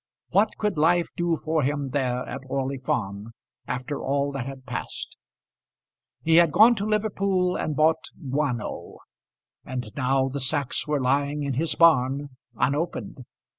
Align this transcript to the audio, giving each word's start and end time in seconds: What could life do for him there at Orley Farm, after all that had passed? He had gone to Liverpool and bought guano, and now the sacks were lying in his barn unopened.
What 0.29 0.57
could 0.57 0.79
life 0.79 1.09
do 1.15 1.35
for 1.37 1.61
him 1.61 1.91
there 1.91 2.27
at 2.27 2.41
Orley 2.47 2.79
Farm, 2.79 3.33
after 3.67 4.01
all 4.01 4.31
that 4.31 4.47
had 4.47 4.65
passed? 4.65 5.15
He 6.23 6.37
had 6.37 6.51
gone 6.51 6.73
to 6.77 6.87
Liverpool 6.87 7.55
and 7.55 7.75
bought 7.75 8.05
guano, 8.31 8.97
and 9.63 9.91
now 9.95 10.27
the 10.27 10.39
sacks 10.39 10.87
were 10.87 10.99
lying 10.99 11.43
in 11.43 11.53
his 11.53 11.75
barn 11.75 12.29
unopened. 12.55 13.25